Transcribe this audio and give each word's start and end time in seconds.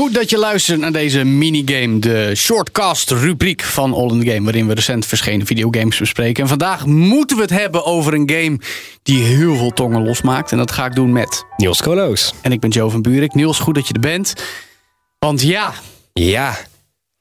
Goed 0.00 0.14
dat 0.14 0.30
je 0.30 0.38
luistert 0.38 0.80
naar 0.80 0.92
deze 0.92 1.24
minigame, 1.24 1.98
de 1.98 2.32
shortcast 2.34 3.10
rubriek 3.10 3.62
van 3.62 3.94
All 3.94 4.08
in 4.08 4.20
the 4.20 4.30
Game, 4.30 4.42
waarin 4.42 4.66
we 4.66 4.74
recent 4.74 5.06
verschenen 5.06 5.46
videogames 5.46 5.98
bespreken. 5.98 6.42
En 6.42 6.48
vandaag 6.48 6.86
moeten 6.86 7.36
we 7.36 7.42
het 7.42 7.50
hebben 7.50 7.84
over 7.84 8.14
een 8.14 8.30
game 8.30 8.58
die 9.02 9.22
heel 9.22 9.56
veel 9.56 9.70
tongen 9.70 10.04
losmaakt. 10.04 10.52
En 10.52 10.58
dat 10.58 10.70
ga 10.70 10.86
ik 10.86 10.94
doen 10.94 11.12
met 11.12 11.44
Niels 11.56 11.82
Koloos. 11.82 12.34
En 12.42 12.52
ik 12.52 12.60
ben 12.60 12.70
Joe 12.70 12.90
van 12.90 13.02
Buurik. 13.02 13.34
Niels, 13.34 13.58
goed 13.58 13.74
dat 13.74 13.88
je 13.88 13.94
er 13.94 14.00
bent. 14.00 14.34
Want 15.18 15.42
ja, 15.42 15.72
Ja, 16.12 16.58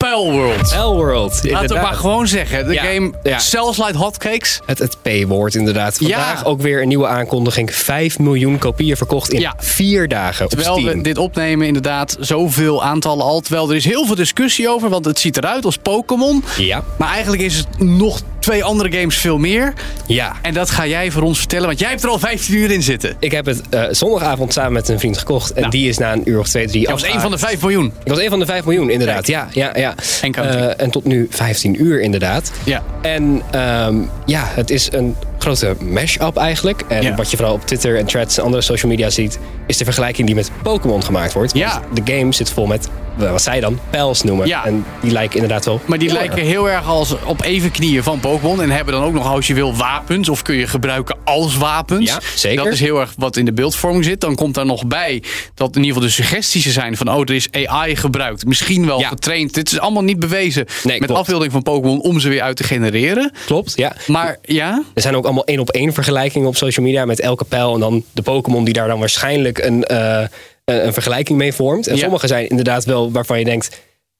World. 0.08 0.76
L-World. 0.76 1.40
Laten 1.44 1.76
we 1.76 1.82
maar 1.82 1.94
gewoon 1.94 2.28
zeggen, 2.28 2.68
de 2.68 2.74
Ja, 2.74 2.84
game 2.84 3.12
ja. 3.24 3.40
Cells 3.40 3.78
Light 3.78 3.96
Hotcakes. 3.96 4.60
Het, 4.66 4.80
het 4.80 4.98
P-woord 5.02 5.56
inderdaad. 5.56 5.98
Vandaag 5.98 6.42
Ja. 6.42 6.46
ook 6.50 6.62
weer 6.62 6.82
een 6.82 6.88
nieuwe 6.88 7.08
aankondiging. 7.08 7.74
5 7.76 8.20
miljoen 8.20 8.58
kopieën 8.58 8.98
verkocht 8.98 9.32
in 9.32 9.52
vier 9.58 10.08
dagen 10.08 10.44
op 10.46 10.50
Terwijl 10.52 10.78
Steam. 10.78 10.98
we 10.98 11.02
dit 11.04 11.18
opnemen, 11.18 11.68
inderdaad, 11.68 12.18
zoveel 12.20 12.84
aantallen 12.84 13.26
al. 13.26 13.40
Terwijl 13.42 13.70
er 13.70 13.76
is 13.76 13.86
heel 13.86 14.06
veel 14.06 14.16
discussie 14.16 14.70
over, 14.70 14.90
want 14.90 15.06
het 15.06 15.20
ziet 15.20 15.38
eruit 15.38 15.66
als 15.66 15.78
Pokémon. 15.78 16.44
Ja, 16.58 16.84
Maar 16.98 17.10
eigenlijk 17.12 17.42
is 17.42 17.58
het 17.58 17.68
nog 17.80 18.22
twee 18.40 18.64
andere 18.64 18.92
games 18.98 19.18
veel 19.18 19.38
meer. 19.38 19.74
ja. 20.06 20.36
En 20.42 20.54
dat 20.54 20.70
ga 20.70 20.88
jij 20.88 21.12
voor 21.12 21.22
ons 21.22 21.38
vertellen, 21.38 21.66
want 21.68 21.80
jij 21.80 21.90
hebt 21.90 22.04
er 22.04 22.10
al 22.10 22.20
15 22.20 22.56
uur 22.56 22.72
in 22.72 22.84
zitten. 22.84 23.16
Ik 23.20 23.32
heb 23.32 23.46
het 23.46 23.62
eh, 23.70 23.84
zondagavond 23.92 24.54
samen 24.54 24.72
met 24.74 24.90
een 24.90 25.00
vriend 25.00 25.18
gekocht. 25.18 25.54
En 25.54 25.60
Nou. 25.60 25.72
die 25.72 25.90
is 25.90 25.98
na 25.98 26.14
een 26.14 26.30
uur 26.30 26.40
of 26.40 26.48
twee, 26.48 26.68
drie 26.68 26.82
Dat 26.84 26.92
was 26.92 27.04
één 27.04 27.22
van 27.22 27.32
de 27.32 27.38
5 27.38 27.62
miljoen. 27.62 27.86
Ik 28.04 28.10
was 28.10 28.20
een 28.20 28.30
van 28.30 28.40
de 28.40 28.46
5 28.46 28.66
miljoen, 28.66 28.90
inderdaad. 28.90 29.28
Ja, 29.28 29.48
ja, 29.52 29.72
ja. 29.76 29.96
En. 30.22 30.34
Eh, 30.34 30.84
en 30.84 30.90
tot 30.92 31.06
nu 31.06 31.28
15 31.30 31.84
uur, 31.84 32.02
inderdaad. 32.02 32.52
Ja. 32.64 32.84
En 33.02 33.42
ehm, 33.52 33.96
ja, 34.26 34.44
het 34.46 34.70
is 34.70 34.92
een 34.92 35.16
grote 35.38 35.76
mash-up 35.80 36.38
eigenlijk. 36.38 36.84
En 36.88 37.02
Ja. 37.04 37.16
wat 37.16 37.32
je 37.32 37.38
vooral 37.38 37.56
op 37.56 37.66
Twitter 37.66 37.98
en 37.98 38.06
threads 38.06 38.38
en 38.38 38.44
andere 38.44 38.62
social 38.62 38.92
media 38.92 39.10
ziet... 39.10 39.40
is 39.68 39.78
de 39.78 39.84
vergelijking 39.84 40.28
die 40.28 40.36
met 40.36 40.52
Pokémon 40.64 41.04
gemaakt 41.04 41.34
wordt. 41.34 41.54
Ja. 41.58 41.82
De 41.94 42.14
game 42.18 42.34
zit 42.34 42.50
vol 42.50 42.66
met, 42.66 42.88
wat 43.16 43.42
zij 43.42 43.60
dan, 43.60 43.80
pijls 43.90 44.24
noemen. 44.24 44.48
Ja. 44.48 44.66
En 44.66 44.86
die 45.02 45.12
lijken 45.12 45.36
inderdaad 45.36 45.66
wel... 45.66 45.82
Maar 45.86 45.98
die 45.98 46.12
lijken 46.12 46.44
heel 46.44 46.70
erg 46.70 46.88
als 46.88 47.16
op 47.26 47.42
even 47.44 47.72
knieën 47.72 48.04
van 48.04 48.20
Pokémon. 48.20 48.62
En 48.62 48.70
hebben 48.70 48.94
dan 48.94 49.04
ook 49.04 49.14
nog, 49.14 49.28
als 49.28 49.48
je 49.48 49.54
wil, 49.54 49.76
wapens. 49.76 50.30
Of 50.30 50.42
kun 50.42 50.56
je 50.56 50.68
gebruiken 50.68 51.18
als 51.24 51.58
wapens. 51.58 52.10
Ja, 52.10 52.20
zeker. 52.36 52.64
Dat 52.64 52.74
is 52.74 52.80
heel 52.80 53.00
erg 53.00 53.14
wat 53.18 53.38
in 53.38 53.46
de 53.46 53.54
beeldvorming 53.54 54.04
zit. 54.06 54.22
Dan 54.22 54.36
komt 54.36 54.56
daar 54.56 54.66
nog 54.66 54.86
bij 54.88 55.24
dat 55.54 55.76
in 55.76 55.82
ieder 55.84 55.94
geval 55.94 56.08
de 56.08 56.14
suggesties 56.14 56.66
er 56.66 56.72
zijn 56.72 56.98
van... 56.98 57.10
oh, 57.12 57.20
er 57.22 57.32
is 57.32 57.48
AI 57.52 57.96
gebruikt. 57.96 58.46
Misschien 58.46 58.86
wel 58.86 59.00
Ja. 59.00 59.08
getraind. 59.08 59.54
Dit 59.54 59.72
is 59.72 59.80
allemaal 59.80 60.04
niet 60.04 60.20
bewezen 60.20 60.66
Nee, 60.84 60.98
met 61.00 61.06
klopt. 61.08 61.22
afbeelding 61.22 61.52
van 61.52 61.64
Pokémon... 61.64 62.02
om 62.02 62.20
ze 62.20 62.30
weer 62.30 62.42
uit 62.42 62.56
te 62.56 62.64
genereren. 62.64 63.32
Klopt, 63.46 63.74
ja. 63.76 63.96
Maar 64.08 64.38
ja, 64.42 64.84
Er 64.94 65.02
zijn 65.02 65.16
ook 65.16 65.24
allemaal 65.26 65.46
één 65.46 65.60
op 65.60 65.70
één 65.70 65.94
vergelijkingen 65.94 66.48
op 66.48 66.56
social 66.56 66.86
media 66.86 67.06
met 67.06 67.20
elke 67.20 67.44
pijl. 67.46 67.74
En 67.74 67.80
dan 67.80 68.04
de 68.12 68.22
Pokémon 68.22 68.64
die 68.64 68.74
daar 68.74 68.88
dan 68.88 69.00
waarschijnlijk 69.00 69.58
een, 69.58 69.84
eh, 69.84 70.28
een 70.70 70.86
een 70.86 70.94
vergelijking 70.94 71.38
mee 71.38 71.54
vormt. 71.54 71.88
En 71.88 71.96
Ja. 71.96 72.02
sommige 72.02 72.28
zijn 72.28 72.48
inderdaad 72.48 72.86
wel 72.86 73.12
waarvan 73.12 73.40
je 73.40 73.46
denkt... 73.46 73.70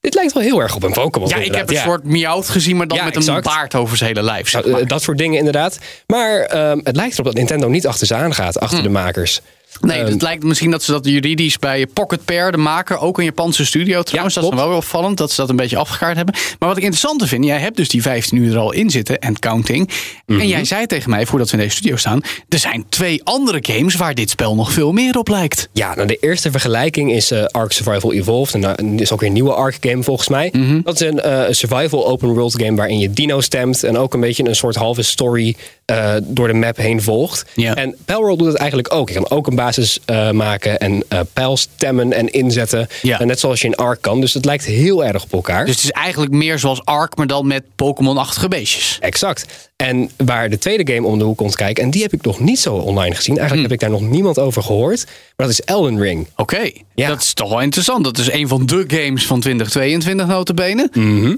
Dit 0.00 0.14
lijkt 0.14 0.32
wel 0.32 0.42
heel 0.42 0.60
erg 0.60 0.74
op 0.74 0.82
een 0.82 0.92
Pokémon. 0.92 1.28
ja 1.28 1.36
ik 1.36 1.54
heb 1.54 1.68
een 1.68 1.74
Ja. 1.74 1.82
soort 1.82 2.04
Meowth 2.04 2.48
gezien... 2.48 2.76
maar 2.76 2.86
dan 2.88 2.98
Ja, 2.98 3.04
met 3.04 3.14
een 3.16 3.20
exact. 3.20 3.44
baard 3.44 3.74
over 3.74 3.96
zijn 3.96 4.08
hele 4.14 4.22
lijf. 4.22 4.48
zeg 4.48 4.60
Nou, 4.60 4.72
maar. 4.72 4.82
eh, 4.82 4.88
dat 4.88 5.02
soort 5.02 5.18
dingen 5.18 5.38
inderdaad. 5.38 5.78
Maar 6.06 6.40
ehm, 6.40 6.80
het 6.82 6.96
lijkt 6.96 7.12
erop 7.12 7.24
dat 7.24 7.34
Nintendo 7.34 7.68
niet 7.68 7.86
achter 7.86 8.06
ze 8.06 8.14
aangaat, 8.14 8.60
achter 8.60 8.82
de 8.82 8.88
makers. 8.88 9.40
Nee, 9.80 9.98
Ehm, 9.98 10.10
het 10.10 10.22
lijkt 10.22 10.44
misschien 10.44 10.70
dat 10.70 10.82
ze 10.82 10.92
dat 10.92 11.06
juridisch 11.06 11.58
bij 11.58 11.86
Pocket 11.86 12.24
Pair, 12.24 12.52
de 12.52 12.58
maker, 12.58 12.98
ook 12.98 13.18
een 13.18 13.24
Japanse 13.24 13.66
studio 13.66 14.02
trouwens. 14.02 14.34
dat 14.34 14.44
is 14.44 14.50
wel 14.50 14.68
weer 14.68 14.76
opvallend 14.76 15.16
dat 15.16 15.30
ze 15.30 15.40
dat 15.40 15.50
een 15.50 15.56
beetje 15.56 15.76
afgekaart 15.76 16.16
hebben. 16.16 16.34
Maar 16.58 16.68
wat 16.68 16.76
ik 16.76 16.82
interessant 16.82 17.28
vind, 17.28 17.44
jij 17.44 17.58
hebt 17.58 17.76
dus 17.76 17.88
die 17.88 18.02
15 18.02 18.38
uur 18.38 18.52
er 18.52 18.58
al 18.58 18.72
in 18.72 18.90
zitten 18.90 19.18
en 19.18 19.38
counting. 19.38 19.90
Mhm. 20.26 20.40
En 20.40 20.48
jij 20.48 20.64
zei 20.64 20.86
tegen 20.86 21.10
mij, 21.10 21.26
voordat 21.26 21.50
we 21.50 21.56
in 21.56 21.62
deze 21.62 21.76
studio 21.76 21.96
staan, 21.96 22.20
er 22.48 22.58
zijn 22.58 22.84
twee 22.88 23.24
andere 23.24 23.58
games 23.62 23.94
waar 23.94 24.14
dit 24.14 24.30
spel 24.30 24.54
nog 24.54 24.72
veel 24.72 24.92
meer 24.92 25.18
op 25.18 25.28
lijkt. 25.28 25.68
Ja, 25.72 25.94
nou 25.94 26.06
de 26.06 26.16
eerste 26.20 26.50
vergelijking 26.50 27.12
is 27.12 27.30
eh, 27.30 27.44
Ark 27.44 27.72
Survival 27.72 28.12
Evolved. 28.12 28.54
En 28.54 28.60
dat 28.60 28.80
is 29.00 29.12
ook 29.12 29.20
weer 29.20 29.28
een 29.28 29.34
nieuwe 29.34 29.52
Ark 29.54 29.76
game 29.80 30.02
volgens 30.02 30.28
mij. 30.28 30.48
Mhm. 30.52 30.80
Dat 30.84 31.00
is 31.00 31.08
een 31.08 31.20
eh, 31.20 31.44
survival 31.50 32.06
open 32.06 32.28
world 32.28 32.62
game 32.62 32.76
waarin 32.76 32.98
je 32.98 33.10
dino 33.10 33.40
stemt. 33.40 33.84
En 33.84 33.98
ook 33.98 34.14
een 34.14 34.20
beetje 34.20 34.48
een 34.48 34.56
soort 34.56 34.76
halve 34.76 35.02
story 35.02 35.56
eh, 35.84 36.14
door 36.22 36.46
de 36.46 36.54
map 36.54 36.76
heen 36.76 37.02
volgt. 37.02 37.44
Ja. 37.54 37.74
En 37.74 37.94
Palworld 38.04 38.38
doet 38.38 38.48
het 38.48 38.56
eigenlijk 38.56 38.92
ook. 38.94 39.08
Je 39.08 39.14
kan 39.14 39.30
ook 39.30 39.46
een 39.46 39.54
basis 39.60 39.98
eh, 40.04 40.30
maken 40.30 40.78
en 40.78 41.02
eh 41.08 41.20
pijl 41.32 41.56
stemmen 41.56 42.12
en 42.12 42.32
inzetten. 42.32 42.86
Ja. 43.02 43.20
En 43.20 43.26
net 43.26 43.40
zoals 43.40 43.60
je 43.60 43.66
in 43.66 43.74
Ark 43.76 44.00
kan. 44.02 44.20
Dus 44.20 44.34
het 44.34 44.44
lijkt 44.44 44.64
heel 44.64 45.04
erg 45.04 45.22
op 45.22 45.32
elkaar. 45.32 45.64
Dus 45.66 45.74
het 45.74 45.84
is 45.84 45.90
eigenlijk 45.90 46.32
meer 46.32 46.58
zoals 46.58 46.84
Ark, 46.84 47.16
maar 47.16 47.26
dan 47.26 47.46
met 47.46 47.62
Pokémon-achtige 47.76 48.48
beestjes. 48.48 48.96
Exact. 49.00 49.68
En 49.76 50.10
waar 50.16 50.50
de 50.50 50.58
tweede 50.58 50.92
game 50.94 51.06
om 51.06 51.18
de 51.18 51.24
hoek 51.24 51.36
komt 51.36 51.56
kijken, 51.56 51.84
en 51.84 51.90
die 51.90 52.02
heb 52.02 52.12
ik 52.12 52.22
nog 52.22 52.40
niet 52.40 52.58
zo 52.58 52.74
online 52.74 53.14
gezien. 53.14 53.38
Eigenlijk 53.38 53.52
Hmm. 53.52 53.62
heb 53.62 53.72
ik 53.72 53.80
daar 53.80 54.00
nog 54.00 54.10
niemand 54.10 54.38
over 54.38 54.62
gehoord. 54.62 55.04
Maar 55.36 55.46
dat 55.46 55.48
is 55.48 55.60
Elden 55.60 55.98
Ring. 56.00 56.28
Oké, 56.36 56.70
Ja. 56.94 57.08
dat 57.08 57.20
is 57.20 57.32
toch 57.34 57.48
wel 57.48 57.60
interessant. 57.60 58.04
Dat 58.04 58.18
is 58.18 58.30
een 58.32 58.48
van 58.48 58.66
de 58.66 58.84
games 58.86 59.26
van 59.26 59.40
2022 59.40 60.26
notabene. 60.26 60.88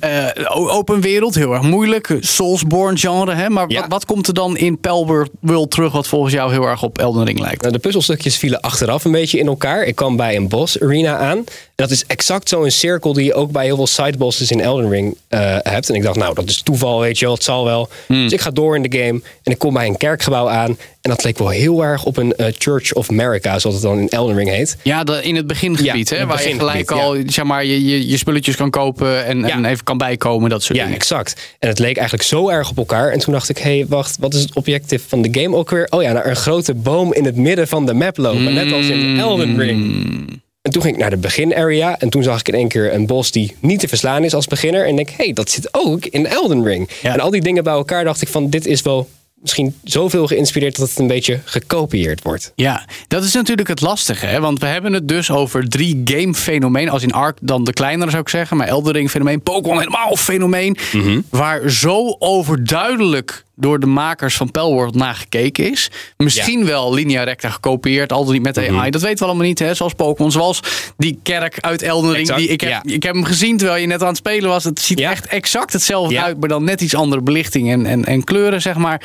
Eh, 0.01 0.27
o- 0.57 0.69
open 0.69 1.01
wereld, 1.01 1.35
heel 1.35 1.53
erg 1.53 1.63
moeilijk. 1.63 2.17
Soulsborne 2.21 2.99
genre, 2.99 3.35
hè? 3.35 3.49
Maar 3.49 3.65
Ja. 3.69 3.81
wat, 3.81 3.89
wat 3.91 4.05
komt 4.05 4.27
er 4.27 4.35
dan 4.35 4.57
in 4.57 4.79
Palworld 4.81 5.31
World 5.41 5.71
terug... 5.71 5.93
wat 5.93 6.07
volgens 6.07 6.33
jou 6.33 6.53
heel 6.53 6.65
erg 6.67 6.83
op 6.83 6.99
Elden 6.99 7.25
Ring 7.25 7.39
lijkt? 7.41 7.61
Nou, 7.61 7.73
de 7.73 7.79
puzzelstukjes 8.13 8.39
vielen 8.39 8.61
achteraf 8.61 9.05
een 9.05 9.13
beetje 9.13 9.39
in 9.39 9.47
elkaar. 9.47 9.85
Ik 9.85 9.95
kwam 9.95 10.17
bij 10.17 10.37
een 10.37 10.49
boss 10.49 10.81
arena 10.81 11.17
aan. 11.17 11.45
Dat 11.75 11.91
is 11.91 12.05
exact 12.07 12.49
zo'n 12.49 12.71
cirkel 12.71 13.13
die 13.13 13.25
je 13.25 13.35
ook 13.35 13.51
bij 13.51 13.65
heel 13.65 13.77
veel 13.77 13.87
sidebosses 13.87 14.51
in 14.51 14.61
Elden 14.61 14.91
Ring 14.91 15.17
eh, 15.29 15.57
hebt. 15.63 15.89
En 15.89 15.95
ik 15.95 16.03
dacht, 16.03 16.17
nou, 16.17 16.35
dat 16.35 16.49
is 16.49 16.63
toeval, 16.63 17.01
weet 17.01 17.19
je 17.19 17.25
wel, 17.25 17.35
het 17.35 17.45
zal 17.45 17.65
wel. 17.65 17.89
Hmm. 18.07 18.23
Dus 18.23 18.33
ik 18.33 18.41
ga 18.41 18.51
door 18.51 18.77
in 18.77 18.83
de 18.83 18.99
game 18.99 19.21
en 19.43 19.53
ik 19.53 19.59
kom 19.59 19.75
bij 19.75 19.87
een 19.87 19.97
kerkgebouw 19.97 20.49
aan. 20.49 20.79
En 21.03 21.11
dat 21.11 21.25
leek 21.25 21.39
wel 21.39 21.49
heel 21.49 21.85
erg 21.85 22.05
op 22.05 22.17
een 22.17 22.35
eh, 22.37 22.47
Church 22.59 22.93
of 22.93 23.11
America, 23.11 23.59
zoals 23.59 23.77
het 23.77 23.85
dan 23.85 23.99
in 23.99 24.09
Elden 24.09 24.37
Ring 24.37 24.49
heet. 24.49 24.77
Ja, 24.83 25.05
de, 25.05 25.23
in 25.23 25.37
het 25.37 25.47
begingebied, 25.47 26.09
Ja, 26.09 26.17
hè? 26.17 26.27
waar 26.27 26.49
je 26.49 26.55
gelijk 26.55 26.91
al 26.91 27.17
zeg 27.27 27.45
maar, 27.45 27.65
je, 27.65 27.85
je, 27.85 28.09
je 28.09 28.17
spulletjes 28.17 28.57
kan 28.57 28.71
kopen 28.71 29.25
en, 29.25 29.45
en 29.45 29.65
even 29.65 29.85
kan 29.85 29.99
bijkomen, 29.99 30.51
dat 30.51 30.63
soort 30.63 30.79
Ja, 30.79 30.83
dingen. 30.85 30.99
exact. 30.99 31.57
En 31.59 31.69
het 31.69 31.79
leek 31.79 31.97
eigenlijk 31.97 32.29
zo 32.29 32.49
erg 32.49 32.71
op 32.71 32.77
elkaar. 32.77 33.11
En 33.13 33.19
toen 33.19 33.33
dacht 33.33 33.49
ik, 33.49 33.59
hé, 33.59 33.77
hey, 33.77 33.87
wacht, 33.89 34.17
wat 34.21 34.35
is 34.35 34.41
het 34.43 34.55
objectief 34.55 35.03
van 35.09 35.23
de 35.23 35.41
game 35.41 35.57
ook 35.57 35.71
weer? 35.71 35.87
Oh 35.91 36.03
ja, 36.03 36.13
naar 36.13 36.27
een 36.27 36.37
grote 36.37 36.75
boom 36.75 37.13
in 37.15 37.25
het 37.25 37.37
midden 37.37 37.69
van 37.69 37.87
de 37.87 37.95
map 37.95 38.17
lopen. 38.17 38.55
Net 38.55 38.73
als 38.73 38.87
in 38.89 39.19
Elden 39.19 39.59
Ring. 39.59 40.41
En 40.63 40.73
toen 40.73 40.83
ging 40.83 40.95
ik 40.95 41.01
naar 41.01 41.11
de 41.11 41.17
begin 41.17 41.55
area. 41.55 41.99
En 41.99 42.09
toen 42.11 42.23
zag 42.23 42.41
ik 42.41 42.49
in 42.49 42.55
één 42.55 42.69
keer 42.69 42.95
een 42.95 43.07
bos 43.07 43.31
die 43.31 43.57
niet 43.61 43.81
te 43.81 43.89
verslaan 43.89 44.25
is 44.25 44.35
als 44.35 44.47
beginner. 44.47 44.87
En 44.87 44.97
denk, 44.97 45.09
hé, 45.09 45.15
hey, 45.25 45.33
dat 45.33 45.51
zit 45.51 45.69
ook 45.75 46.05
in 46.07 46.27
Elden 46.27 46.65
Ring. 46.65 46.89
En 47.03 47.21
al 47.21 47.31
die 47.31 47.41
dingen 47.41 47.65
bij 47.65 47.73
elkaar 47.73 48.05
dacht 48.05 48.23
ik 48.23 48.29
van, 48.29 48.51
dit 48.51 48.67
is 48.67 48.83
wel 48.83 49.09
misschien 49.43 49.75
zoveel 49.85 50.27
geïnspireerd 50.27 50.77
dat 50.77 50.89
het 50.89 50.99
een 50.99 51.07
beetje 51.07 51.41
gekopieerd 51.45 52.23
wordt. 52.23 52.53
Ja, 52.55 52.87
dat 53.09 53.25
is 53.25 53.33
natuurlijk 53.33 53.69
het 53.69 53.81
lastige. 53.81 54.27
Hè? 54.27 54.41
Want 54.41 54.61
we 54.61 54.67
hebben 54.67 54.93
het 54.93 55.09
dus 55.09 55.31
over 55.31 55.69
drie 55.69 56.01
game-fenomenen. 56.05 56.93
Als 56.93 57.03
in 57.03 57.13
Ark 57.13 57.39
dan 57.41 57.65
de 57.65 57.73
kleinere 57.73 58.11
zou 58.11 58.23
ik 58.23 58.29
zeggen. 58.29 58.57
Maar 58.57 58.67
Elden 58.67 58.93
Ring 58.93 59.11
fenomeen. 59.11 59.43
Pokémon 59.43 59.79
helemaal 59.79 60.17
fenomeen. 60.17 60.77
Mhm. 60.93 61.21
Waar 61.31 61.71
zo 61.71 62.17
overduidelijk 62.19 63.45
door 63.57 63.81
de 63.81 63.87
makers 63.87 64.37
van 64.37 64.51
Palworld 64.51 64.95
naar 64.95 65.15
gekeken 65.15 65.71
is. 65.71 65.91
Misschien 66.17 66.65
wel 66.65 66.95
linea 66.95 67.23
recta 67.23 67.51
gekopieerd. 67.51 68.13
Al 68.13 68.25
dan 68.25 68.33
niet 68.33 68.43
met 68.43 68.57
Mhm. 68.57 68.79
AI. 68.79 68.91
Dat 68.91 69.01
weten 69.03 69.19
we 69.19 69.25
allemaal 69.25 69.47
niet. 69.47 69.59
Hè? 69.59 69.75
Zoals 69.75 69.93
Pokémon. 69.93 70.31
Zoals 70.33 70.61
die 70.97 71.19
kerk 71.23 71.59
uit 71.61 71.83
Elden 71.83 72.11
Ring. 72.11 72.21
Exact, 72.23 72.39
Die, 72.41 72.49
ik, 72.49 72.61
heb, 72.61 72.71
ja. 72.71 72.83
ik 72.85 73.03
heb 73.03 73.15
hem 73.15 73.25
gezien 73.25 73.57
terwijl 73.57 73.81
je 73.81 73.87
net 73.87 74.01
aan 74.03 74.09
het 74.09 74.17
spelen 74.17 74.49
was. 74.49 74.65
Het 74.65 74.81
ziet 74.81 74.99
Ja. 74.99 75.11
echt 75.11 75.27
exact 75.27 75.73
hetzelfde 75.73 76.23
uit. 76.23 76.41
Maar 76.41 76.49
dan 76.49 76.65
net 76.65 76.81
iets 76.81 76.95
andere 76.95 77.23
belichting 77.23 77.71
en, 77.71 77.87
en, 77.87 78.05
en 78.05 78.25
kleuren 78.25 78.63
zeg 78.63 78.77
maar. 78.77 79.01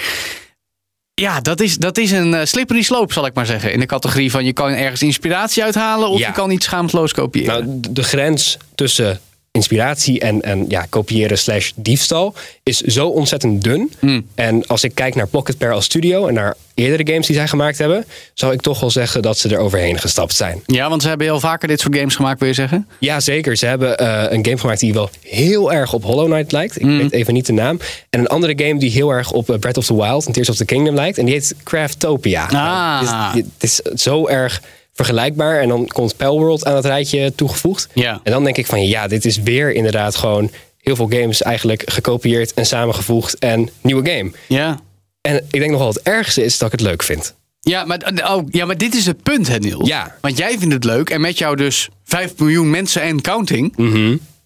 Ja, 1.13 1.41
dat 1.41 1.59
is, 1.61 1.77
dat 1.77 1.97
is 1.97 2.11
een 2.11 2.33
eh, 2.33 2.45
slippery 2.45 2.81
slope, 2.81 3.13
zal 3.13 3.25
ik 3.25 3.33
maar 3.33 3.45
zeggen. 3.45 3.71
In 3.73 3.79
de 3.79 3.85
categorie 3.85 4.31
van 4.31 4.45
je 4.45 4.53
kan 4.53 4.69
ergens 4.71 5.01
inspiratie 5.01 5.63
uithalen 5.63 6.09
of 6.09 6.19
je 6.19 6.31
kan 6.31 6.51
iets 6.51 6.65
schaamteloos 6.65 7.13
kopiëren. 7.13 7.65
Nou, 7.67 7.79
de 7.91 8.03
grens 8.03 8.57
tussen 8.75 9.19
inspiratie 9.57 10.19
en, 10.19 10.41
en 10.41 10.65
ja, 10.67 10.85
kopiëren 10.89 11.37
slash 11.37 11.71
diefstal 11.75 12.33
is 12.63 12.81
zo 12.81 13.07
ontzettend 13.07 13.63
dun. 13.63 13.91
En 14.35 14.67
als 14.67 14.83
ik 14.83 14.95
kijk 14.95 15.15
naar 15.15 15.27
Pocket 15.27 15.57
Pair 15.57 15.71
als 15.71 15.85
studio 15.85 16.27
en 16.27 16.33
naar 16.33 16.55
eerdere 16.73 17.11
games 17.11 17.27
die 17.27 17.35
zij 17.35 17.47
gemaakt 17.47 17.77
hebben, 17.77 18.05
zou 18.33 18.53
ik 18.53 18.61
toch 18.61 18.79
wel 18.79 18.89
zeggen 18.91 19.21
dat 19.21 19.37
ze 19.37 19.49
er 19.49 19.57
overheen 19.57 19.99
gestapt 19.99 20.35
zijn. 20.35 20.61
ja, 20.65 20.89
want 20.89 21.01
ze 21.01 21.07
hebben 21.07 21.27
heel 21.27 21.39
vaker 21.39 21.67
dit 21.67 21.79
soort 21.79 21.95
games 21.95 22.15
gemaakt, 22.15 22.39
wil 22.39 22.47
je 22.47 22.53
zeggen? 22.53 22.87
Ja, 22.99 23.19
zeker. 23.19 23.57
Ze 23.57 23.65
hebben 23.65 23.97
eh, 23.97 24.23
een 24.37 24.45
game 24.45 24.57
gemaakt 24.57 24.79
die 24.79 24.93
wel 24.93 25.09
heel 25.21 25.73
erg 25.73 25.93
op 25.93 26.03
Hollow 26.03 26.25
Knight 26.31 26.51
lijkt. 26.51 26.79
Ik 26.79 26.85
weet 26.85 27.11
even 27.11 27.33
niet 27.33 27.45
de 27.45 27.53
naam. 27.53 27.79
En 28.09 28.19
een 28.19 28.27
andere 28.27 28.53
game 28.65 28.79
die 28.79 28.91
heel 28.91 29.09
erg 29.09 29.31
op 29.31 29.49
eh, 29.49 29.59
Breath 29.59 29.77
of 29.77 29.85
the 29.85 29.95
Wild 29.95 30.25
en 30.25 30.31
Tears 30.31 30.49
of 30.49 30.55
the 30.55 30.65
Kingdom 30.65 30.95
lijkt. 30.95 31.17
En 31.17 31.25
die 31.25 31.33
heet 31.33 31.55
Craftopia. 31.63 32.43
Ah. 32.45 32.51
Nou, 32.51 33.35
Het 33.37 33.45
is, 33.63 33.77
het 33.83 33.93
is 33.93 34.03
zo 34.03 34.27
erg 34.27 34.61
vergelijkbaar. 34.97 35.61
En 35.61 35.67
dan 35.67 35.87
komt 35.87 36.17
Palworld 36.17 36.65
aan 36.65 36.75
het 36.75 36.85
rijtje 36.85 37.35
toegevoegd. 37.35 37.87
Ja. 37.93 38.19
En 38.23 38.31
dan 38.31 38.43
denk 38.43 38.57
ik 38.57 38.65
van 38.65 38.87
ja, 38.87 39.07
dit 39.07 39.25
is 39.25 39.37
weer 39.37 39.73
inderdaad 39.73 40.15
gewoon 40.15 40.51
heel 40.77 40.95
veel 40.95 41.07
games 41.09 41.41
eigenlijk 41.41 41.83
gekopieerd 41.85 42.53
en 42.53 42.65
samengevoegd 42.65 43.37
en 43.39 43.69
nieuwe 43.81 44.09
game. 44.09 44.31
Ja. 44.47 44.79
En 45.21 45.35
ik 45.35 45.59
denk 45.59 45.71
nog 45.71 45.79
wel 45.79 45.89
het 45.89 46.01
ergste 46.01 46.43
is 46.43 46.57
dat 46.57 46.73
ik 46.73 46.79
het 46.79 46.87
leuk 46.87 47.03
vind. 47.03 47.35
Ja 47.59 47.85
maar, 47.85 48.11
oh, 48.25 48.43
ja, 48.49 48.65
maar 48.65 48.77
dit 48.77 48.95
is 48.95 49.05
het 49.05 49.23
punt, 49.23 49.47
hè, 49.47 49.57
Niels? 49.57 49.87
Ja. 49.87 50.15
Want 50.21 50.37
jij 50.37 50.57
vindt 50.59 50.73
het 50.73 50.83
leuk 50.83 51.09
en 51.09 51.21
met 51.21 51.37
jou 51.37 51.55
dus 51.55 51.89
5 52.03 52.33
miljoen 52.37 52.69
mensen 52.69 53.01
en 53.01 53.21
counting. 53.21 53.73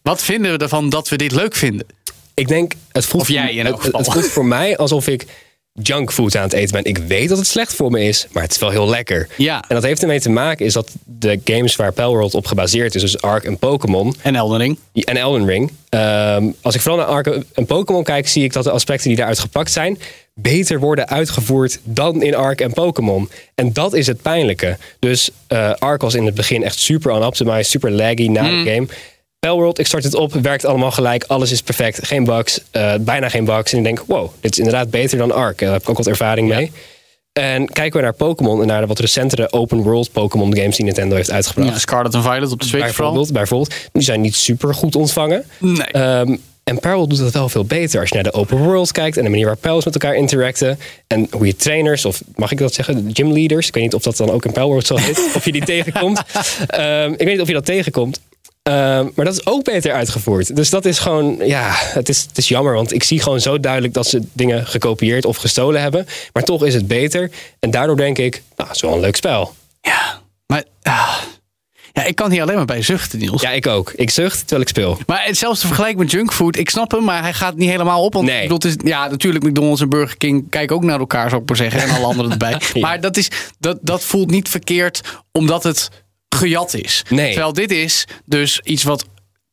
Wat 0.02 0.24
vinden 0.24 0.52
we 0.52 0.58
ervan 0.58 0.90
dat 0.90 1.10
we 1.10 1.16
dit 1.16 1.32
leuk 1.32 1.56
vinden? 1.56 1.86
Ik 2.34 2.48
denk, 2.48 2.74
het 2.92 3.06
voelt, 3.06 3.24
Of 3.24 3.30
jij 3.30 3.54
in 3.54 3.66
elk 3.66 3.84
het, 3.84 4.08
voelt 4.12 4.28
voor 4.28 4.46
mij 4.46 4.78
alsof 4.78 5.08
ik 5.08 5.26
junkfood 5.74 6.36
aan 6.36 6.44
het 6.44 6.54
eten 6.54 6.72
ben. 6.72 6.84
Ik 6.84 6.98
weet 6.98 7.30
dat 7.30 7.38
het 7.38 7.48
slecht 7.48 7.74
voor 7.74 7.92
me 7.92 8.04
is, 8.04 8.28
maar 8.32 8.44
het 8.44 8.52
is 8.52 8.58
wel 8.60 8.70
heel 8.70 8.90
lekker. 8.90 9.28
Ja. 9.38 9.64
En 9.68 9.76
dat 9.76 9.84
heeft 9.84 10.02
ermee 10.02 10.20
te 10.20 10.30
maken 10.30 10.66
is 10.66 10.74
dat 10.74 10.92
de 11.06 11.40
games 11.46 11.76
waar 11.76 11.92
Palworld 11.94 12.34
op 12.34 12.46
gebaseerd 12.46 12.96
is, 12.96 13.02
dus 13.02 13.22
Ark 13.22 13.44
en 13.44 13.58
Pokémon, 13.58 14.16
En 14.22 14.36
Elden 14.36 14.58
Ring. 14.58 14.78
en 14.94 15.18
Elden 15.18 15.46
Ring. 15.46 15.72
Ehm, 15.90 16.46
als 16.62 16.76
ik 16.76 16.82
vooral 16.82 17.00
naar 17.00 17.10
Ark 17.10 17.28
en 17.54 17.66
Pokémon 17.66 18.04
kijk, 18.04 18.28
zie 18.28 18.44
ik 18.44 18.54
dat 18.54 18.64
de 18.64 18.72
aspecten 18.72 19.08
die 19.08 19.18
daaruit 19.18 19.40
gepakt 19.40 19.72
zijn, 19.72 20.00
beter 20.34 20.80
worden 20.80 21.08
uitgevoerd 21.10 21.80
dan 21.84 22.22
in 22.24 22.36
Ark 22.36 22.62
en 22.62 22.74
Pokémon. 22.74 23.30
En 23.56 23.74
dat 23.74 23.94
is 23.94 24.08
het 24.08 24.22
pijnlijke. 24.22 24.78
Dus 25.00 25.30
eh 25.48 25.72
Ark 25.74 26.02
was 26.02 26.14
in 26.14 26.26
het 26.26 26.36
begin 26.36 26.64
echt 26.64 26.80
super 26.80 27.16
unoptimized, 27.16 27.66
super 27.66 27.92
laggy 27.92 28.28
na 28.28 28.44
de 28.44 28.72
game. 28.72 28.88
Palworld, 29.48 29.80
ik 29.80 29.88
start 29.88 30.04
het 30.04 30.16
op, 30.16 30.34
werkt 30.34 30.66
allemaal 30.66 30.92
gelijk, 30.92 31.24
alles 31.28 31.52
is 31.52 31.62
perfect, 31.62 32.08
geen 32.08 32.24
bugs, 32.24 32.60
eh, 32.72 32.94
bijna 33.00 33.30
geen 33.30 33.46
bugs. 33.46 33.72
En 33.72 33.78
ik 33.78 33.84
denk, 33.84 34.04
wow, 34.08 34.30
dit 34.40 34.52
is 34.52 34.58
inderdaad 34.58 34.90
beter 34.90 35.18
dan 35.18 35.32
Ark. 35.32 35.60
Daar 35.60 35.72
heb 35.72 35.82
ik 35.82 35.90
ook 35.90 35.98
wat 35.98 36.08
ervaring 36.08 36.48
mee. 36.48 36.72
En 37.34 37.70
kijken 37.72 38.00
we 38.00 38.06
naar 38.06 38.14
Pokémon 38.14 38.62
en 38.62 38.68
naar 38.68 38.82
de 38.82 38.88
wat 38.88 39.00
recentere 39.00 39.52
open 39.52 39.82
world 39.82 40.12
Pokémon 40.12 40.56
games 40.56 40.76
die 40.76 40.86
Nintendo 40.86 41.16
heeft 41.16 41.32
uitgebracht. 41.32 41.70
Ja, 41.70 41.80
Scarlet 41.80 42.14
en 42.14 42.22
Violet 42.22 42.52
op 42.52 42.60
de 42.60 42.66
Switch. 42.66 42.86
Bijvoorbeeld, 42.86 43.34
bijvoorbeeld. 43.34 43.74
Die 43.92 44.04
zijn 44.04 44.22
niet 44.22 44.36
super 44.36 44.74
goed 44.74 44.96
ontvangen. 44.96 45.46
Nee. 45.60 45.86
Ehm, 45.86 46.36
en 46.64 46.80
Parallel 46.80 47.08
doet 47.08 47.18
dat 47.20 47.34
wel 47.34 47.50
veel 47.50 47.66
beter. 47.66 48.00
Als 48.00 48.10
je 48.10 48.16
naar 48.16 48.24
de 48.24 48.34
open 48.34 48.58
world 48.58 48.92
kijkt 48.92 49.18
en 49.18 49.24
de 49.24 49.30
manier 49.30 49.46
waar 49.46 49.58
Pals 49.58 49.86
met 49.86 49.94
elkaar 49.94 50.16
interacten. 50.16 50.80
En 51.08 51.28
hoe 51.32 51.46
je 51.46 51.56
trainers, 51.56 52.06
of 52.06 52.22
mag 52.36 52.52
ik 52.52 52.58
dat 52.58 52.74
zeggen, 52.74 53.10
gymleaders. 53.14 53.68
Ik 53.68 53.74
weet 53.74 53.84
niet 53.84 53.94
of 53.94 54.04
dat 54.04 54.18
dan 54.18 54.30
ook 54.30 54.46
in 54.46 54.52
Palworld 54.52 54.88
zo 54.88 54.96
heet. 54.96 55.30
of 55.36 55.46
je 55.46 55.52
die 55.52 55.66
tegenkomt. 55.66 56.22
Ehm, 56.68 57.12
ik 57.12 57.18
weet 57.18 57.28
niet 57.28 57.42
of 57.42 57.48
je 57.48 57.54
dat 57.54 57.66
tegenkomt. 57.66 58.20
Ehm, 58.64 59.08
maar 59.16 59.26
dat 59.26 59.34
is 59.34 59.46
ook 59.46 59.64
beter 59.64 59.94
uitgevoerd. 59.94 60.56
Dus 60.56 60.70
dat 60.70 60.86
is 60.86 61.00
gewoon, 61.00 61.38
ja, 61.46 61.72
het 61.76 62.10
is, 62.10 62.22
het 62.22 62.38
is 62.38 62.48
jammer. 62.48 62.74
Want 62.74 62.94
ik 62.94 63.04
zie 63.04 63.22
gewoon 63.22 63.40
zo 63.40 63.60
duidelijk 63.60 63.94
dat 63.94 64.08
ze 64.08 64.22
dingen 64.34 64.68
gekopieerd 64.68 65.26
of 65.26 65.38
gestolen 65.38 65.82
hebben. 65.82 66.06
Maar 66.34 66.44
toch 66.44 66.66
is 66.66 66.74
het 66.74 66.88
beter. 66.88 67.32
En 67.60 67.72
daardoor 67.72 67.98
denk 67.98 68.18
ik, 68.18 68.42
nou, 68.56 68.68
het 68.70 68.76
is 68.76 68.82
wel 68.82 68.94
een 68.94 69.00
leuk 69.00 69.16
spel. 69.16 69.56
Ja, 69.82 70.20
maar 70.48 70.64
ja, 71.94 72.04
ik 72.06 72.16
kan 72.16 72.32
hier 72.32 72.42
alleen 72.42 72.56
maar 72.56 72.66
bij 72.66 72.82
zuchten, 72.82 73.20
Niels. 73.20 73.42
Ja, 73.42 73.50
ik 73.52 73.68
ook. 73.68 73.92
Ik 73.96 74.10
zucht 74.10 74.40
terwijl 74.40 74.62
ik 74.62 74.68
speel. 74.68 74.98
Maar 75.06 75.28
zelfs 75.32 75.60
te 75.60 75.68
vergelijken 75.68 76.00
met 76.00 76.12
junkfood, 76.12 76.58
ik 76.58 76.70
snap 76.70 76.92
hem, 76.92 77.04
maar 77.04 77.22
hij 77.22 77.34
gaat 77.34 77.56
niet 77.56 77.70
helemaal 77.70 78.04
op. 78.04 78.14
Want 78.14 78.26
Nee. 78.26 78.44
ik 78.44 78.50
bedoel, 78.50 78.72
is, 78.72 78.76
ja, 78.84 79.08
natuurlijk, 79.08 79.44
McDonald's 79.46 79.82
en 79.82 79.90
Burger 79.90 80.18
King 80.18 80.50
kijken 80.50 80.76
ook 80.76 80.84
naar 80.84 81.00
elkaar, 81.00 81.30
zou 81.30 81.42
ik 81.42 81.48
maar 81.48 81.58
zeggen. 81.58 81.82
En 81.82 81.90
alle 81.90 82.06
anderen 82.06 82.32
erbij. 82.32 82.50
Ja. 82.74 82.80
Maar 82.82 83.02
dat, 83.02 83.18
is, 83.18 83.30
dat, 83.60 83.78
dat 83.82 84.04
voelt 84.04 84.30
niet 84.32 84.50
verkeerd, 84.50 85.02
omdat 85.32 85.64
het 85.64 85.90
gejat 86.36 86.74
is. 86.74 87.04
Nee. 87.10 87.32
Terwijl 87.32 87.54
dit 87.54 87.72
is 87.72 88.06
dus 88.26 88.60
iets 88.64 88.84
wat 88.84 89.06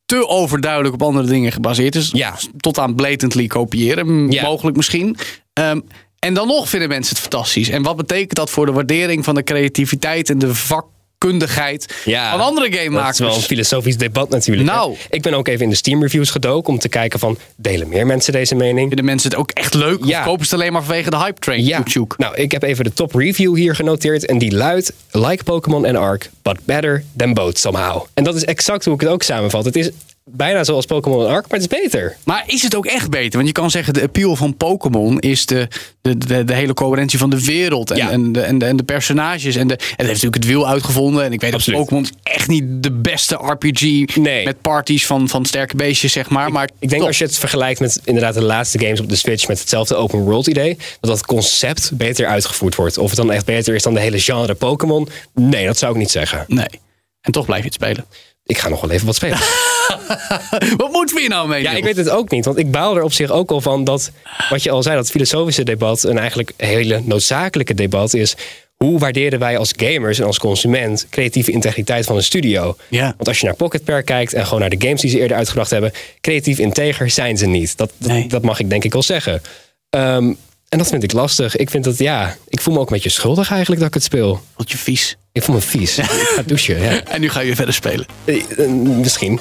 te 0.07 0.29
overduidelijk 0.29 0.95
op 0.95 1.03
andere 1.03 1.27
dingen 1.27 1.53
gebaseerd 1.53 1.95
is. 1.95 2.11
Ja. 2.13 2.37
Tot 2.57 2.79
aan 2.79 2.95
blatantly 2.95 3.47
kopiëren, 3.47 4.31
Ja. 4.31 4.43
mogelijk 4.43 4.77
misschien. 4.77 5.17
Ehm, 5.53 5.81
en 6.19 6.35
dan 6.35 6.47
nog 6.47 6.69
vinden 6.69 6.89
mensen 6.89 7.13
het 7.15 7.23
fantastisch. 7.23 7.69
En 7.69 7.83
wat 7.83 7.97
betekent 7.97 8.35
dat 8.35 8.51
voor 8.51 8.67
de 8.67 8.73
waardering 8.73 9.25
van 9.25 9.35
de 9.35 9.43
creativiteit 9.43 10.31
en 10.31 10.39
de 10.39 10.55
vakkundigheid 11.19 11.95
van 12.05 12.41
andere 12.41 12.67
game 12.67 12.83
Dat 12.83 12.85
is 12.85 12.91
makers? 12.91 13.19
wel 13.19 13.35
een 13.35 13.41
filosofisch 13.41 13.97
debat 13.97 14.29
natuurlijk. 14.29 14.69
hè. 14.69 14.75
Nou. 14.75 14.97
Ik 15.11 15.23
ben 15.23 15.35
ook 15.35 15.49
even 15.49 15.63
in 15.65 15.71
de 15.71 15.77
Steam 15.77 16.03
reviews 16.03 16.31
gedoken 16.31 16.73
om 16.73 16.79
te 16.79 16.89
kijken 16.89 17.19
van... 17.19 17.39
delen 17.57 17.89
meer 17.89 18.07
mensen 18.07 18.33
deze 18.33 18.55
mening? 18.55 18.87
Vinden 18.87 19.05
mensen 19.05 19.31
het 19.31 19.39
ook 19.39 19.51
echt 19.51 19.75
leuk? 19.75 20.05
Ja. 20.05 20.19
Of 20.19 20.25
kopen 20.25 20.47
ze 20.47 20.51
het 20.51 20.61
alleen 20.61 20.73
maar 20.73 20.83
vanwege 20.83 21.11
de 21.11 21.17
hype 21.17 21.41
train? 21.41 21.65
Ja, 21.65 21.83
nou, 22.17 22.35
ik 22.37 22.53
heb 22.53 22.63
even 22.63 22.85
de 22.85 22.93
top 22.93 23.15
review 23.15 23.57
hier 23.57 23.75
genoteerd. 23.75 24.27
En 24.27 24.39
die 24.39 24.55
luidt, 24.55 24.93
like 25.11 25.45
Pokémon 25.45 25.87
en 25.87 25.97
Ark, 25.97 26.31
but 26.43 26.65
better 26.65 27.05
than 27.17 27.35
both 27.35 27.59
somehow. 27.59 28.03
En 28.15 28.25
dat 28.25 28.35
is 28.35 28.45
exact 28.45 28.85
hoe 28.85 28.95
ik 28.95 29.01
het 29.01 29.11
ook 29.11 29.23
samenvat. 29.23 29.65
Het 29.65 29.77
is 29.77 29.91
bijna 30.31 30.65
zoals 30.65 30.87
Pokémon 30.87 31.21
en 31.27 31.31
Ark, 31.33 31.49
maar 31.49 31.61
het 31.61 31.73
is 31.73 31.81
beter. 31.81 32.17
Maar 32.25 32.43
is 32.47 32.63
het 32.63 32.75
ook 32.77 32.87
echt 32.87 33.11
beter? 33.11 33.33
Want 33.33 33.47
je 33.47 33.53
kan 33.53 33.71
zeggen, 33.71 33.95
de 33.95 34.03
appeal 34.03 34.37
van 34.37 34.57
Pokémon 34.57 35.19
is 35.19 35.47
de, 35.47 35.69
de, 36.01 36.19
de, 36.19 36.45
de 36.45 36.55
hele 36.55 36.75
coherentie 36.75 37.19
van 37.19 37.31
de 37.31 37.45
wereld. 37.45 37.91
En, 37.91 37.97
Ja. 37.97 38.11
en, 38.11 38.33
de, 38.33 38.41
en, 38.41 38.59
de, 38.59 38.65
en 38.65 38.77
de 38.77 38.83
personages. 38.83 39.57
En 39.57 39.69
de, 39.69 39.75
en 39.77 39.81
het 39.85 39.97
heeft 39.97 40.09
natuurlijk 40.09 40.35
het 40.35 40.45
wiel 40.47 40.69
uitgevonden. 40.69 41.25
En 41.25 41.33
ik 41.33 41.41
weet 41.41 41.55
Absoluut. 41.55 41.79
dat 41.79 41.89
Pokémon 41.89 42.11
echt 42.23 42.49
niet 42.49 42.83
de 42.83 42.91
beste 42.93 43.35
RPG 43.35 44.17
Nee. 44.17 44.45
met 44.45 44.61
parties 44.61 45.07
van, 45.07 45.29
van 45.29 45.45
sterke 45.45 45.77
beestjes, 45.77 46.13
zeg 46.13 46.29
maar. 46.31 46.53
maar 46.53 46.69
Ik 46.79 46.89
denk 46.89 47.03
als 47.03 47.19
je 47.19 47.25
het 47.25 47.39
vergelijkt 47.39 47.81
met 47.81 48.01
inderdaad 48.05 48.35
de 48.35 48.43
laatste 48.43 48.79
games 48.79 49.01
op 49.01 49.09
de 49.09 49.17
Switch... 49.17 49.49
met 49.49 49.59
hetzelfde 49.61 49.95
open 49.95 50.19
world 50.19 50.47
idee, 50.47 50.77
dat 51.01 51.11
dat 51.11 51.27
concept 51.27 51.91
beter 51.95 52.27
uitgevoerd 52.27 52.75
wordt. 52.75 52.99
Of 52.99 53.09
het 53.09 53.17
dan 53.19 53.33
echt 53.33 53.45
beter 53.45 53.75
is 53.75 53.83
dan 53.83 53.95
de 53.95 54.01
hele 54.01 54.21
genre 54.21 54.55
Pokémon? 54.55 55.09
Nee, 55.35 55.67
dat 55.67 55.79
zou 55.79 55.93
ik 55.93 55.99
niet 55.99 56.11
zeggen. 56.11 56.45
Nee. 56.49 56.67
En 57.21 57.33
toch 57.33 57.45
blijf 57.47 57.61
je 57.61 57.67
het 57.67 57.75
spelen. 57.75 58.05
Ik 58.49 58.59
ga 58.59 58.69
nog 58.69 58.81
wel 58.81 58.91
even 58.91 59.07
wat 59.07 59.15
spelen. 59.15 59.39
Wat 60.77 60.93
moeten 60.93 61.15
we 61.15 61.21
hier 61.21 61.29
nou 61.29 61.49
mee 61.49 61.63
Ja, 61.63 61.71
ik 61.73 61.85
weet 61.85 61.97
het 61.97 62.09
ook 62.09 62.31
niet. 62.31 62.45
Want 62.45 62.59
ik 62.59 62.71
baal 62.71 62.97
er 62.97 63.03
op 63.03 63.13
zich 63.13 63.31
ook 63.31 63.51
al 63.51 63.61
van 63.61 63.85
dat, 63.85 64.11
wat 64.51 64.63
je 64.63 64.71
al 64.71 64.83
zei, 64.83 64.97
dat 64.97 65.11
filosofische 65.11 65.63
debat, 65.65 66.03
een 66.03 66.19
eigenlijk 66.19 66.53
hele 66.57 67.01
noodzakelijke 67.05 67.75
debat 67.75 68.15
is. 68.15 68.37
Hoe 68.77 68.99
waarderen 68.99 69.39
wij 69.39 69.59
als 69.59 69.73
gamers 69.77 70.19
en 70.19 70.27
als 70.27 70.39
consument 70.39 71.07
creatieve 71.11 71.51
integriteit 71.51 72.05
van 72.07 72.17
een 72.17 72.23
studio? 72.23 72.77
Ja. 72.89 73.05
Want 73.05 73.29
als 73.29 73.39
je 73.41 73.47
naar 73.47 73.55
Pocket 73.55 73.85
Pair 73.85 74.03
kijkt 74.03 74.33
en 74.33 74.45
gewoon 74.45 74.61
naar 74.61 74.71
de 74.71 74.81
games 74.87 75.01
die 75.01 75.11
ze 75.11 75.19
eerder 75.19 75.37
uitgebracht 75.37 75.71
hebben, 75.71 75.93
creatief 76.21 76.59
integer 76.59 77.11
zijn 77.11 77.39
ze 77.39 77.47
niet. 77.47 77.77
Dat, 77.77 77.93
dat, 77.99 78.11
Nee. 78.11 78.27
dat 78.29 78.43
mag 78.43 78.61
ik 78.61 78.71
denk 78.71 78.85
ik 78.85 78.93
wel 78.93 79.03
zeggen. 79.03 79.43
Ehm, 79.91 80.33
en 80.69 80.79
dat 80.79 80.89
vind 80.89 81.03
ik 81.03 81.13
lastig. 81.13 81.57
Ik 81.57 81.71
vind 81.71 81.85
dat, 81.85 81.99
ja, 81.99 82.37
ik 82.49 82.61
voel 82.61 82.75
me 82.75 82.81
ook 82.81 82.87
een 82.87 82.93
beetje 82.93 83.11
schuldig 83.11 83.51
eigenlijk 83.51 83.81
dat 83.81 83.89
ik 83.89 83.95
het 83.95 84.05
speel. 84.05 84.41
Word 84.57 84.71
je 84.71 84.79
vies. 84.79 85.17
Ik 85.33 85.43
voel 85.43 85.55
me 85.55 85.61
vies. 85.61 85.99
Ik 85.99 86.05
ga 86.05 86.43
douchen, 86.43 86.83
ja. 86.83 87.03
En 87.05 87.21
nu 87.21 87.29
ga 87.29 87.41
je 87.41 87.55
verder 87.55 87.75
spelen. 87.75 88.07
Eh, 88.25 88.43
eh, 88.59 88.71
Misschien. 88.71 89.41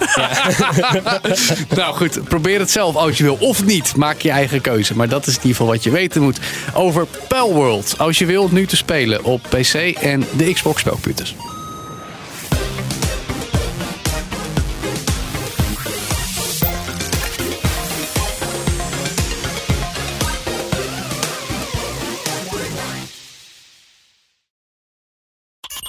nou 1.75 1.95
goed, 1.95 2.23
probeer 2.23 2.59
het 2.59 2.71
zelf 2.71 2.95
als 2.95 3.17
je 3.17 3.23
wil 3.23 3.37
of 3.39 3.65
niet. 3.65 3.95
Maak 3.95 4.21
je 4.21 4.29
eigen 4.29 4.61
keuze. 4.61 4.95
Maar 4.95 5.09
dat 5.09 5.27
is 5.27 5.33
in 5.33 5.41
ieder 5.41 5.55
geval 5.55 5.67
wat 5.67 5.83
je 5.83 5.91
weten 5.91 6.21
moet 6.21 6.39
over 6.73 7.07
Palworld. 7.27 7.95
Als 7.97 8.17
je 8.17 8.25
wilt 8.25 8.51
nu 8.51 8.65
te 8.65 8.75
spelen 8.75 9.23
op 9.23 9.41
PC 9.49 9.73
en 10.01 10.23
de 10.37 10.53
Xbox 10.53 10.79
spelcomputers. 10.79 11.35